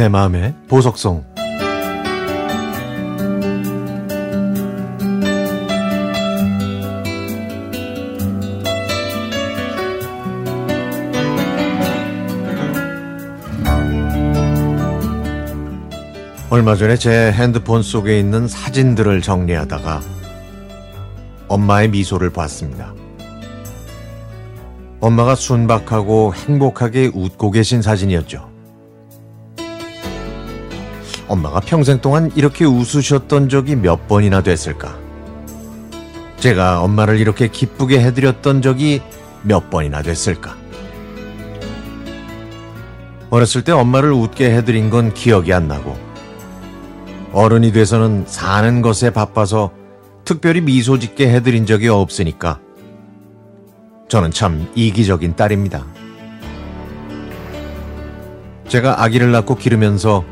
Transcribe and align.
내 0.00 0.08
마음의 0.08 0.54
보석성 0.66 1.22
얼마 16.48 16.76
전에 16.76 16.96
제 16.96 17.30
핸드폰 17.32 17.82
속에 17.82 18.18
있는 18.18 18.48
사진들을 18.48 19.20
정리하다가 19.20 20.00
엄마의 21.48 21.90
미소를 21.90 22.30
봤습니다. 22.30 22.94
엄마가 25.00 25.34
순박하고 25.34 26.32
행복하게 26.34 27.10
웃고 27.12 27.50
계신 27.50 27.82
사진이었죠. 27.82 28.49
엄마가 31.30 31.60
평생 31.60 32.00
동안 32.00 32.32
이렇게 32.34 32.64
웃으셨던 32.64 33.48
적이 33.48 33.76
몇 33.76 34.08
번이나 34.08 34.42
됐을까? 34.42 34.98
제가 36.38 36.82
엄마를 36.82 37.20
이렇게 37.20 37.46
기쁘게 37.46 38.00
해드렸던 38.00 38.62
적이 38.62 39.00
몇 39.42 39.70
번이나 39.70 40.02
됐을까? 40.02 40.56
어렸을 43.30 43.62
때 43.62 43.70
엄마를 43.70 44.10
웃게 44.10 44.50
해드린 44.50 44.90
건 44.90 45.14
기억이 45.14 45.52
안 45.52 45.68
나고, 45.68 45.96
어른이 47.32 47.70
돼서는 47.70 48.24
사는 48.26 48.82
것에 48.82 49.10
바빠서 49.10 49.70
특별히 50.24 50.60
미소 50.60 50.98
짓게 50.98 51.32
해드린 51.32 51.64
적이 51.64 51.88
없으니까 51.88 52.58
저는 54.08 54.32
참 54.32 54.68
이기적인 54.74 55.36
딸입니다. 55.36 55.86
제가 58.66 59.04
아기를 59.04 59.30
낳고 59.30 59.54
기르면서 59.54 60.24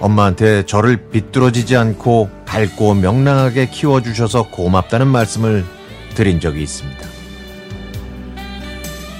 엄마한테 0.00 0.64
저를 0.64 1.10
비뚤어지지 1.10 1.76
않고 1.76 2.30
밝고 2.46 2.94
명랑하게 2.94 3.68
키워주셔서 3.70 4.44
고맙다는 4.50 5.06
말씀을 5.06 5.64
드린 6.14 6.40
적이 6.40 6.62
있습니다. 6.62 7.08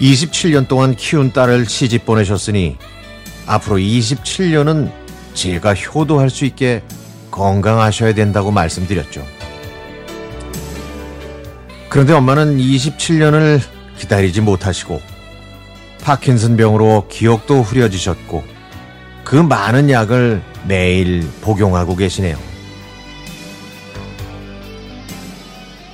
27년 0.00 0.68
동안 0.68 0.94
키운 0.94 1.32
딸을 1.32 1.66
시집 1.66 2.06
보내셨으니 2.06 2.76
앞으로 3.46 3.76
27년은 3.76 4.92
제가 5.34 5.74
효도할 5.74 6.30
수 6.30 6.44
있게 6.44 6.82
건강하셔야 7.30 8.14
된다고 8.14 8.50
말씀드렸죠. 8.52 9.26
그런데 11.88 12.12
엄마는 12.12 12.58
27년을 12.58 13.60
기다리지 13.98 14.40
못하시고 14.40 15.00
파킨슨 16.02 16.56
병으로 16.56 17.06
기억도 17.08 17.62
흐려지셨고 17.62 18.57
그 19.28 19.36
많은 19.36 19.90
약을 19.90 20.42
매일 20.66 21.28
복용하고 21.42 21.96
계시네요. 21.96 22.38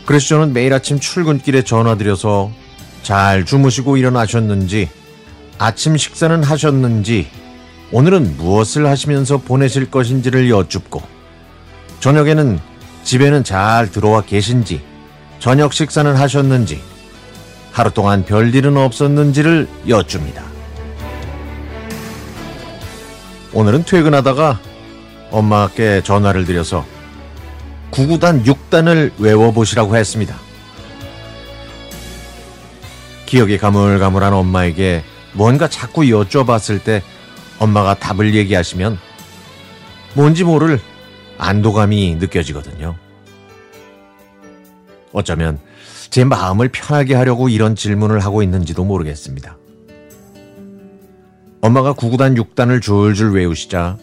그래서 0.07 0.29
저는 0.29 0.53
매일 0.53 0.73
아침 0.73 1.01
출근길에 1.01 1.63
전화드려서 1.63 2.53
잘 3.03 3.45
주무시고 3.45 3.97
일어나셨는지 3.97 4.89
아침 5.59 5.97
식사는 5.97 6.45
하셨는지 6.45 7.27
오늘은 7.91 8.37
무엇을 8.37 8.87
하시면서 8.87 9.39
보내실 9.39 9.91
것인지를 9.91 10.49
여쭙고 10.49 11.03
저녁에는 11.99 12.61
집에는 13.03 13.43
잘 13.43 13.91
들어와 13.91 14.21
계신지 14.21 14.81
저녁 15.41 15.73
식사는 15.73 16.15
하셨는지 16.15 16.81
하루 17.73 17.91
동안 17.91 18.25
별일은 18.25 18.77
없었는지를 18.77 19.69
여쭙니다. 19.89 20.54
오늘은 23.55 23.85
퇴근하다가 23.85 24.61
엄마께 25.31 26.03
전화를 26.03 26.45
드려서 26.45 26.85
9구단 27.93 28.45
6단을 28.45 29.13
외워보시라고 29.21 29.97
했습니다. 29.97 30.37
기억이 33.27 33.57
가물가물한 33.59 34.33
엄마에게 34.33 35.05
뭔가 35.35 35.69
자꾸 35.69 36.03
여쭤봤을 36.03 36.83
때 36.83 37.03
엄마가 37.61 37.95
답을 37.95 38.35
얘기하시면 38.35 38.99
뭔지 40.15 40.43
모를 40.43 40.81
안도감이 41.39 42.17
느껴지거든요. 42.17 42.97
어쩌면 45.13 45.61
제 46.11 46.25
마음을 46.25 46.69
편하게 46.71 47.15
하려고 47.15 47.49
이런 47.49 47.77
질문을 47.77 48.19
하고 48.19 48.43
있는지도 48.43 48.85
모르겠습니다. 48.85 49.59
엄마가 51.65 51.95
9구단 51.95 52.37
6단을 52.39 52.83
줄줄 52.83 53.33
외우시자 53.33 53.97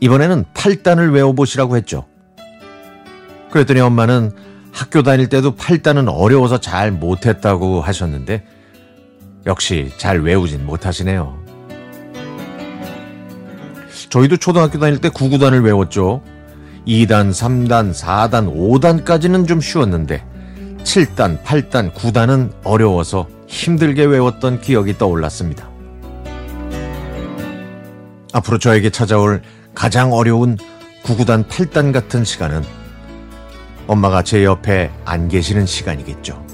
이번에는 0.00 0.44
8단을 0.52 1.14
외워보시라고 1.14 1.78
했죠. 1.78 2.04
그랬더니 3.50 3.80
엄마는 3.80 4.30
학교 4.72 5.02
다닐 5.02 5.30
때도 5.30 5.54
8단은 5.54 6.12
어려워서 6.14 6.60
잘 6.60 6.92
못했다고 6.92 7.80
하셨는데 7.80 8.44
역시 9.46 9.90
잘 9.96 10.20
외우진 10.20 10.66
못하시네요. 10.66 11.42
저희도 14.10 14.36
초등학교 14.36 14.78
다닐 14.78 15.00
때 15.00 15.08
9구단을 15.08 15.64
외웠죠. 15.64 16.20
2단, 16.86 17.30
3단, 17.30 17.94
4단, 17.94 18.54
5단까지는 18.54 19.48
좀 19.48 19.62
쉬웠는데 19.62 20.26
7단, 20.82 21.42
8단, 21.42 21.94
9단은 21.94 22.52
어려워서 22.64 23.28
힘들게 23.46 24.04
외웠던 24.04 24.60
기억이 24.60 24.98
떠올랐습니다. 24.98 25.77
앞으로 28.38 28.58
저에게 28.58 28.90
찾아올 28.90 29.42
가장 29.74 30.12
어려운 30.12 30.56
9구단, 31.02 31.46
8단 31.48 31.92
같은 31.92 32.24
시간은 32.24 32.62
엄마가 33.86 34.22
제 34.22 34.44
옆에 34.44 34.90
안 35.04 35.28
계시는 35.28 35.66
시간이겠죠. 35.66 36.44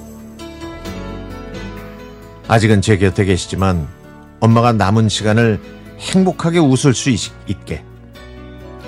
아직은 2.47 2.83
제 2.83 2.99
곁에 2.99 3.25
계시지만 3.25 3.89
엄마가 4.41 4.73
남은 4.73 5.09
시간을 5.09 5.61
행복하게 5.99 6.59
웃을 6.59 6.94
수 6.94 7.11
있, 7.11 7.33
게 7.65 7.83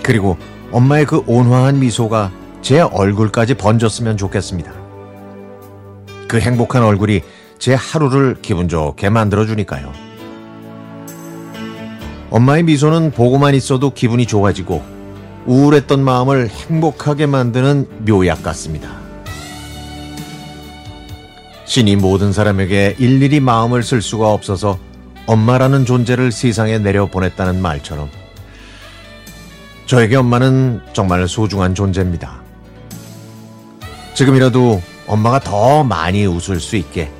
그리고 0.03 0.37
엄마의 0.71 1.07
그 1.07 1.23
온화한 1.27 1.79
미소가 1.81 2.31
제 2.61 2.81
얼굴까지 2.81 3.55
번졌으면 3.55 4.17
좋겠습니다. 4.17 4.73
그 6.29 6.41
행복한 6.41 6.83
얼굴이 6.83 7.23
제 7.59 7.75
하루를 7.75 8.37
기분 8.43 8.69
좋게 8.69 9.09
만들어주니까요. 9.09 9.93
엄마의 12.31 12.65
미소는 12.65 13.13
보고만 13.13 13.55
있어도 13.55 13.91
기분이 13.91 14.27
좋아지고 14.27 14.83
우울했던 15.47 16.03
마음을 16.03 16.49
행복하게 16.49 17.27
만드는 17.27 18.05
묘약 18.07 18.43
같습니다. 18.43 18.97
신이 21.67 21.97
모든 21.97 22.33
사람에게 22.33 22.97
일일이 22.99 23.41
마음을 23.41 23.83
쓸 23.83 24.03
수가 24.03 24.33
없어서 24.33 24.79
엄마라는 25.27 25.85
존재를 25.85 26.33
세상에 26.33 26.79
내려보냈다는 26.79 27.61
말처럼 27.61 28.09
저에게 29.87 30.17
엄마는 30.17 30.81
정말 30.93 31.27
소중한 31.29 31.75
존재입니다. 31.75 32.43
지금이라도 34.15 34.83
엄마가 35.07 35.41
더 35.41 35.85
많이 35.85 36.27
웃을 36.27 36.59
수 36.59 36.77
있게 36.77 37.11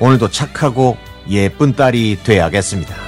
오늘도 0.00 0.30
착하고 0.30 0.96
예쁜 1.30 1.74
딸이 1.74 2.18
돼야겠습니다. 2.24 3.03